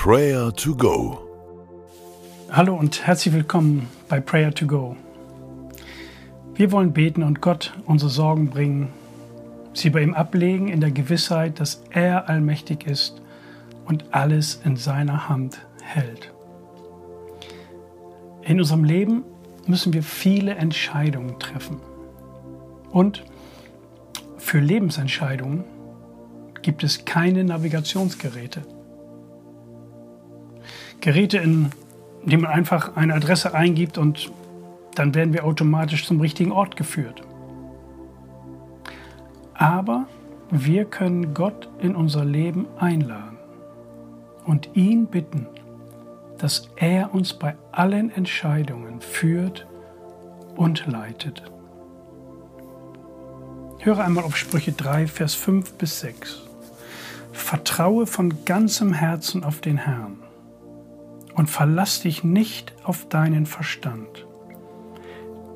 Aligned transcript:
Prayer 0.00 0.54
to 0.54 0.76
Go. 0.76 1.18
Hallo 2.52 2.76
und 2.76 3.04
herzlich 3.04 3.34
willkommen 3.34 3.88
bei 4.08 4.20
Prayer 4.20 4.54
to 4.54 4.64
Go. 4.64 4.96
Wir 6.54 6.70
wollen 6.70 6.92
beten 6.92 7.24
und 7.24 7.40
Gott 7.40 7.74
unsere 7.84 8.08
Sorgen 8.08 8.48
bringen, 8.48 8.92
sie 9.74 9.90
bei 9.90 10.00
ihm 10.02 10.14
ablegen 10.14 10.68
in 10.68 10.80
der 10.80 10.92
Gewissheit, 10.92 11.58
dass 11.58 11.82
er 11.90 12.28
allmächtig 12.28 12.86
ist 12.86 13.20
und 13.86 14.04
alles 14.12 14.60
in 14.64 14.76
seiner 14.76 15.28
Hand 15.28 15.66
hält. 15.82 16.32
In 18.42 18.60
unserem 18.60 18.84
Leben 18.84 19.24
müssen 19.66 19.92
wir 19.92 20.04
viele 20.04 20.54
Entscheidungen 20.54 21.40
treffen. 21.40 21.80
Und 22.92 23.24
für 24.36 24.60
Lebensentscheidungen 24.60 25.64
gibt 26.62 26.84
es 26.84 27.04
keine 27.04 27.42
Navigationsgeräte. 27.42 28.62
Geräte, 31.00 31.38
in 31.38 31.70
denen 32.24 32.42
man 32.42 32.52
einfach 32.52 32.96
eine 32.96 33.14
Adresse 33.14 33.54
eingibt 33.54 33.98
und 33.98 34.30
dann 34.94 35.14
werden 35.14 35.32
wir 35.32 35.44
automatisch 35.44 36.06
zum 36.06 36.20
richtigen 36.20 36.52
Ort 36.52 36.76
geführt. 36.76 37.22
Aber 39.54 40.06
wir 40.50 40.84
können 40.84 41.34
Gott 41.34 41.68
in 41.80 41.94
unser 41.94 42.24
Leben 42.24 42.66
einladen 42.78 43.38
und 44.44 44.70
ihn 44.74 45.06
bitten, 45.06 45.46
dass 46.38 46.70
er 46.76 47.14
uns 47.14 47.34
bei 47.34 47.54
allen 47.72 48.10
Entscheidungen 48.10 49.00
führt 49.00 49.66
und 50.56 50.86
leitet. 50.86 51.42
Höre 53.80 54.04
einmal 54.04 54.24
auf 54.24 54.36
Sprüche 54.36 54.72
3, 54.72 55.06
Vers 55.06 55.34
5 55.34 55.74
bis 55.74 56.00
6. 56.00 56.42
Vertraue 57.32 58.06
von 58.06 58.44
ganzem 58.44 58.92
Herzen 58.92 59.44
auf 59.44 59.60
den 59.60 59.76
Herrn 59.76 60.18
und 61.38 61.48
verlass 61.48 62.00
dich 62.00 62.24
nicht 62.24 62.74
auf 62.82 63.08
deinen 63.08 63.46
Verstand. 63.46 64.26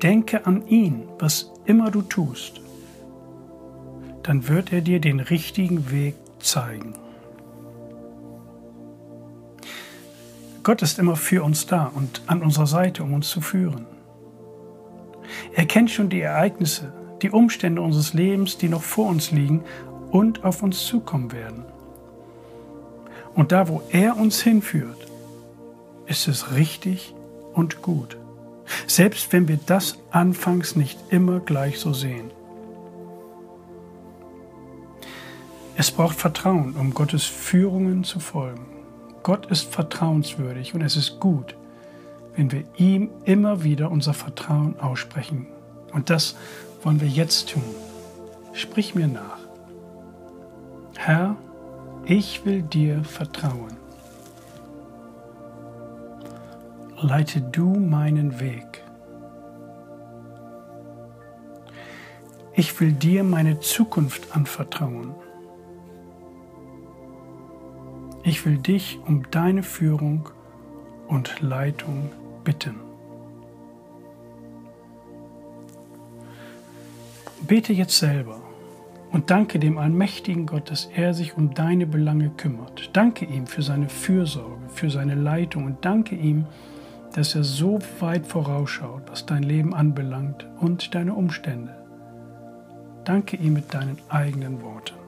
Denke 0.01 0.45
an 0.45 0.65
ihn, 0.65 1.09
was 1.19 1.51
immer 1.65 1.91
du 1.91 2.01
tust, 2.01 2.61
dann 4.23 4.47
wird 4.47 4.71
er 4.71 4.79
dir 4.79 5.01
den 5.01 5.19
richtigen 5.19 5.91
Weg 5.91 6.15
zeigen. 6.39 6.93
Gott 10.63 10.81
ist 10.81 10.99
immer 10.99 11.17
für 11.17 11.43
uns 11.43 11.65
da 11.65 11.91
und 11.93 12.21
an 12.27 12.41
unserer 12.41 12.67
Seite, 12.67 13.03
um 13.03 13.13
uns 13.13 13.27
zu 13.27 13.41
führen. 13.41 13.85
Er 15.53 15.65
kennt 15.65 15.91
schon 15.91 16.07
die 16.07 16.21
Ereignisse, 16.21 16.93
die 17.21 17.29
Umstände 17.29 17.81
unseres 17.81 18.13
Lebens, 18.13 18.57
die 18.57 18.69
noch 18.69 18.83
vor 18.83 19.09
uns 19.09 19.31
liegen 19.31 19.65
und 20.11 20.45
auf 20.45 20.63
uns 20.63 20.85
zukommen 20.85 21.33
werden. 21.33 21.65
Und 23.35 23.51
da, 23.51 23.67
wo 23.67 23.81
er 23.89 24.15
uns 24.15 24.41
hinführt, 24.41 25.02
ist 26.13 26.27
es 26.27 26.51
richtig 26.53 27.15
und 27.53 27.81
gut. 27.81 28.17
Selbst 28.85 29.33
wenn 29.33 29.47
wir 29.47 29.57
das 29.65 29.97
anfangs 30.11 30.75
nicht 30.75 30.99
immer 31.09 31.39
gleich 31.39 31.79
so 31.79 31.91
sehen. 31.91 32.29
Es 35.75 35.89
braucht 35.89 36.15
Vertrauen, 36.15 36.75
um 36.75 36.93
Gottes 36.93 37.23
Führungen 37.23 38.03
zu 38.03 38.19
folgen. 38.19 38.67
Gott 39.23 39.47
ist 39.47 39.73
vertrauenswürdig 39.73 40.75
und 40.75 40.81
es 40.81 40.95
ist 40.95 41.19
gut, 41.19 41.55
wenn 42.35 42.51
wir 42.51 42.63
ihm 42.77 43.09
immer 43.25 43.63
wieder 43.63 43.89
unser 43.89 44.13
Vertrauen 44.13 44.79
aussprechen. 44.79 45.47
Und 45.93 46.11
das 46.11 46.35
wollen 46.83 47.01
wir 47.01 47.07
jetzt 47.07 47.49
tun. 47.49 47.63
Sprich 48.53 48.93
mir 48.93 49.07
nach. 49.07 49.39
Herr, 50.95 51.37
ich 52.05 52.45
will 52.45 52.61
dir 52.61 53.03
vertrauen. 53.03 53.82
Leite 57.03 57.41
du 57.41 57.65
meinen 57.79 58.39
Weg. 58.39 58.81
Ich 62.55 62.79
will 62.79 62.93
dir 62.93 63.23
meine 63.23 63.59
Zukunft 63.59 64.35
anvertrauen. 64.35 65.13
Ich 68.23 68.45
will 68.45 68.57
dich 68.57 68.99
um 69.05 69.29
deine 69.31 69.63
Führung 69.63 70.29
und 71.07 71.41
Leitung 71.41 72.09
bitten. 72.43 72.75
Bete 77.45 77.73
jetzt 77.73 77.99
selber 77.99 78.39
und 79.11 79.29
danke 79.29 79.59
dem 79.59 79.77
allmächtigen 79.77 80.45
Gott, 80.45 80.71
dass 80.71 80.85
er 80.85 81.13
sich 81.13 81.35
um 81.35 81.53
deine 81.53 81.85
Belange 81.85 82.29
kümmert. 82.29 82.91
Danke 82.93 83.25
ihm 83.25 83.45
für 83.45 83.61
seine 83.61 83.89
Fürsorge, 83.89 84.69
für 84.69 84.89
seine 84.89 85.15
Leitung 85.15 85.65
und 85.65 85.83
danke 85.83 86.15
ihm, 86.15 86.45
dass 86.45 86.72
er 87.35 87.43
so 87.43 87.79
weit 87.99 88.25
vorausschaut, 88.25 89.03
was 89.07 89.25
dein 89.25 89.43
Leben 89.43 89.75
anbelangt 89.75 90.47
und 90.59 90.95
deine 90.95 91.13
Umstände. 91.13 91.75
Danke 93.03 93.37
ihm 93.37 93.53
mit 93.53 93.73
deinen 93.73 93.97
eigenen 94.09 94.61
Worten. 94.61 95.02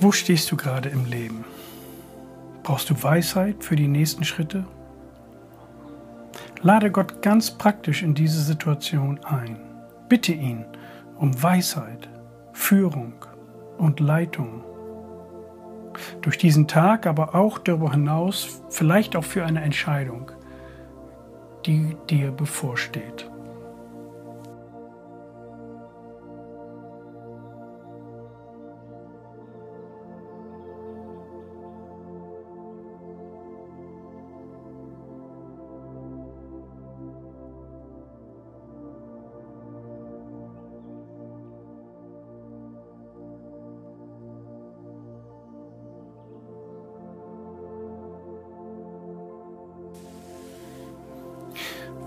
Wo 0.00 0.12
stehst 0.12 0.52
du 0.52 0.56
gerade 0.56 0.88
im 0.90 1.06
Leben? 1.06 1.44
Brauchst 2.62 2.88
du 2.88 3.02
Weisheit 3.02 3.64
für 3.64 3.74
die 3.74 3.88
nächsten 3.88 4.22
Schritte? 4.22 4.64
Lade 6.62 6.92
Gott 6.92 7.20
ganz 7.20 7.50
praktisch 7.50 8.04
in 8.04 8.14
diese 8.14 8.40
Situation 8.40 9.18
ein. 9.24 9.58
Bitte 10.08 10.32
ihn 10.32 10.64
um 11.16 11.42
Weisheit, 11.42 12.08
Führung 12.52 13.14
und 13.76 13.98
Leitung. 13.98 14.62
Durch 16.20 16.38
diesen 16.38 16.68
Tag, 16.68 17.06
aber 17.08 17.34
auch 17.34 17.58
darüber 17.58 17.90
hinaus, 17.90 18.62
vielleicht 18.70 19.16
auch 19.16 19.24
für 19.24 19.44
eine 19.44 19.62
Entscheidung, 19.62 20.30
die 21.66 21.96
dir 22.08 22.30
bevorsteht. 22.30 23.28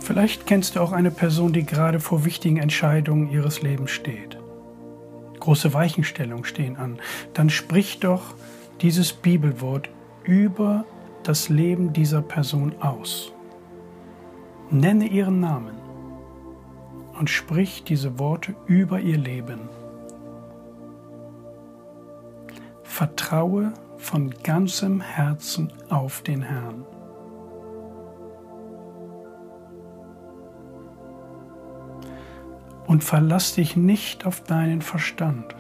Vielleicht 0.02 0.48
kennst 0.48 0.76
du 0.76 0.80
auch 0.80 0.92
eine 0.92 1.12
Person, 1.12 1.54
die 1.54 1.64
gerade 1.64 2.00
vor 2.00 2.26
wichtigen 2.26 2.58
Entscheidungen 2.58 3.30
ihres 3.30 3.62
Lebens 3.62 3.92
steht. 3.92 4.38
Große 5.40 5.74
Weichenstellungen 5.74 6.44
stehen 6.44 6.76
an. 6.76 7.00
Dann 7.34 7.50
sprich 7.50 8.00
doch 8.00 8.34
dieses 8.82 9.14
Bibelwort 9.14 9.90
über 10.24 10.86
das 11.24 11.50
Leben 11.50 11.94
dieser 11.94 12.22
Person 12.22 12.74
aus. 12.80 13.32
Nenne 14.72 15.06
ihren 15.06 15.40
Namen 15.40 15.76
und 17.18 17.30
sprich 17.30 17.84
diese 17.84 18.18
Worte 18.18 18.56
über 18.66 19.00
ihr 19.00 19.18
Leben. 19.18 19.70
Vertraue 22.84 23.74
von 23.98 24.34
ganzem 24.44 25.00
Herzen 25.00 25.72
auf 25.90 26.22
den 26.22 26.42
Herrn. 26.42 26.86
Und 32.92 33.06
verlass 33.06 33.56
dich 33.56 33.78
nicht 33.78 34.26
auf 34.26 34.44
deinen 34.44 34.82
Verstand. 34.82 35.56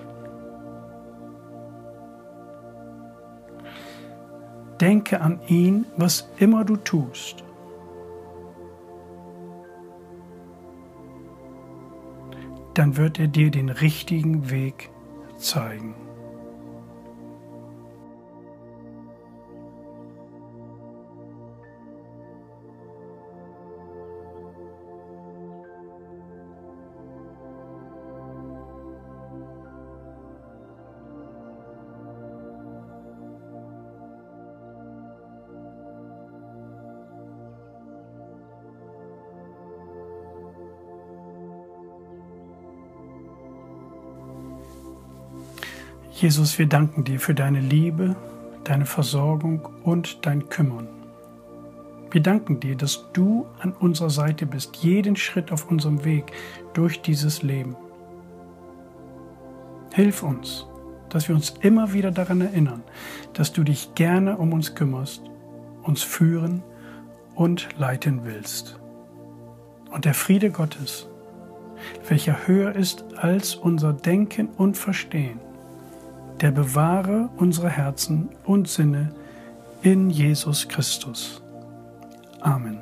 Denke 4.81 5.22
an 5.22 5.39
ihn, 5.48 5.86
was 5.95 6.30
immer 6.39 6.66
du 6.66 6.75
tust. 6.75 7.45
Dann 12.74 12.98
wird 12.98 13.18
er 13.18 13.30
dir 13.30 13.50
den 13.50 13.69
richtigen 13.69 14.50
Weg 14.50 14.89
zeigen. 15.38 15.95
Jesus, 46.22 46.60
wir 46.60 46.68
danken 46.68 47.04
dir 47.04 47.20
für 47.20 47.34
deine 47.34 47.62
Liebe, 47.62 48.16
deine 48.64 48.86
Versorgung 48.86 49.68
und 49.82 50.24
dein 50.24 50.50
Kümmern. 50.50 50.88
Wir 52.12 52.22
danken 52.22 52.60
dir, 52.60 52.76
dass 52.76 53.12
du 53.12 53.48
an 53.60 53.74
unserer 53.74 54.12
Seite 54.12 54.46
bist, 54.46 54.76
jeden 54.84 55.16
Schritt 55.16 55.52
auf 55.52 55.72
unserem 55.72 56.06
Weg 56.06 56.32
durch 56.76 57.02
dieses 57.02 57.42
Leben. 57.42 57.76
Hilf 59.94 60.22
uns, 60.22 60.68
dass 61.10 61.28
wir 61.28 61.34
uns 61.34 61.56
immer 61.62 61.92
wieder 61.92 62.12
daran 62.12 62.42
erinnern, 62.42 62.84
dass 63.34 63.52
du 63.52 63.64
dich 63.64 63.96
gerne 63.96 64.38
um 64.38 64.54
uns 64.54 64.76
kümmerst, 64.76 65.24
uns 65.82 66.04
führen 66.04 66.62
und 67.34 67.68
leiten 67.80 68.26
willst. 68.26 68.80
Und 69.90 70.06
der 70.06 70.14
Friede 70.14 70.52
Gottes, 70.52 71.10
welcher 72.08 72.46
höher 72.46 72.76
ist 72.76 73.06
als 73.18 73.56
unser 73.56 73.92
Denken 73.92 74.50
und 74.50 74.78
Verstehen, 74.78 75.40
der 76.42 76.52
bewahre 76.52 77.30
unsere 77.38 77.70
Herzen 77.70 78.30
und 78.46 78.68
Sinne 78.68 79.14
in 79.84 80.10
Jesus 80.10 80.68
Christus. 80.68 81.42
Amen. 82.42 82.80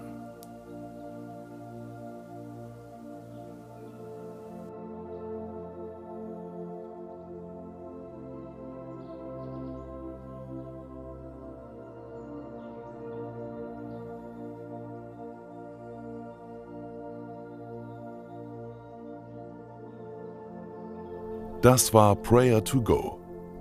Das 21.62 21.94
war 21.94 22.16
Prayer 22.16 22.64
to 22.64 22.82
Go, 22.82 23.19